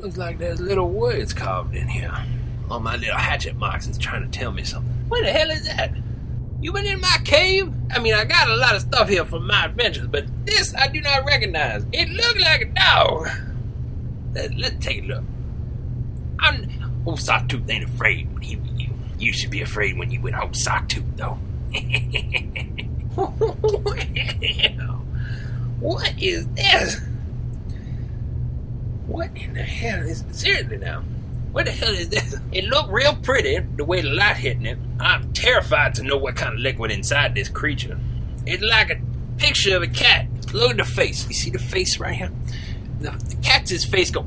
[0.00, 2.12] Looks like there's little words carved in here.
[2.70, 4.92] On my little hatchet marks, is trying to tell me something.
[5.08, 5.92] What the hell is that?
[6.60, 7.72] You been in my cave?
[7.90, 10.88] I mean, I got a lot of stuff here from my adventures, but this I
[10.88, 11.86] do not recognize.
[11.92, 13.28] It looked like a dog.
[14.34, 15.24] Let, let's take a look.
[16.40, 16.68] I'm,
[17.06, 18.90] oh, old Sawtooth ain't afraid when he you.
[19.18, 21.38] You should be afraid when you with old Sawtooth, though.
[25.80, 27.00] what is this?
[29.16, 31.02] What in the hell is seriously now?
[31.52, 32.36] What the hell is this?
[32.52, 34.76] It looked real pretty the way the light hitting it.
[35.00, 37.98] I'm terrified to know what kind of liquid inside this creature.
[38.44, 39.00] It's like a
[39.38, 40.26] picture of a cat.
[40.52, 41.26] Look at the face.
[41.28, 42.30] You see the face right here?
[43.00, 44.26] The, the cat's face go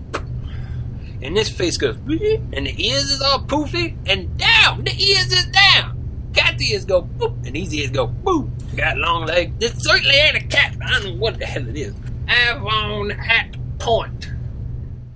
[1.22, 4.86] and this face goes and the ears is all poofy and down.
[4.86, 6.32] The ears is down.
[6.34, 8.50] Cat's ears go boop and these ears go boop.
[8.76, 9.54] Got long legs.
[9.60, 10.76] This certainly ain't a cat.
[10.84, 11.94] I don't know what the hell it is.
[12.28, 14.29] Avon at Point.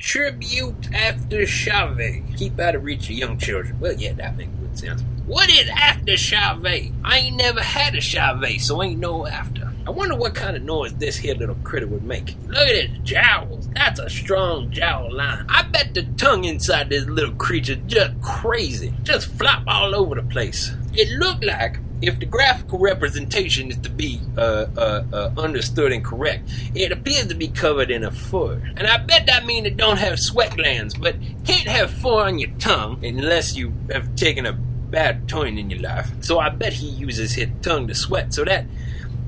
[0.03, 2.25] Tribute after Chave.
[2.35, 3.79] Keep out of reach of young children.
[3.79, 5.01] Well, yeah, that makes good sense.
[5.25, 6.93] What is after Chave?
[7.05, 9.71] I ain't never had a Chave, so ain't no after.
[9.87, 12.35] I wonder what kind of noise this here little critter would make.
[12.47, 13.69] Look at its jowls.
[13.69, 15.45] That's a strong jowl line.
[15.47, 18.93] I bet the tongue inside this little creature just crazy.
[19.03, 20.73] Just flop all over the place.
[20.93, 26.03] It looked like if the graphical representation is to be uh, uh, uh, understood and
[26.03, 28.61] correct, it appears to be covered in a fur.
[28.75, 31.15] And I bet that means it don't have sweat glands, but
[31.45, 35.79] can't have fur on your tongue unless you have taken a bad turn in your
[35.79, 36.11] life.
[36.19, 38.33] So I bet he uses his tongue to sweat.
[38.33, 38.65] So that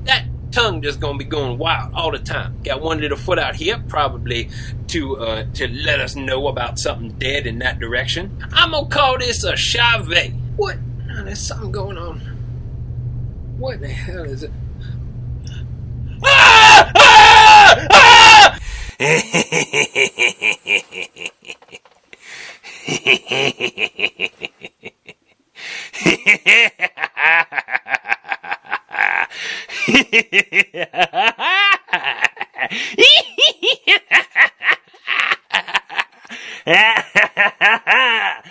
[0.04, 2.60] that tongue just gonna be going wild all the time.
[2.62, 4.50] Got one little foot out here, probably
[4.88, 8.36] to uh, to let us know about something dead in that direction.
[8.52, 10.34] I'm gonna call this a chave.
[10.56, 10.76] What?
[11.24, 12.36] There's something going on.
[13.58, 14.50] What the hell is it?
[16.28, 16.92] Ah!
[37.78, 38.42] Ah!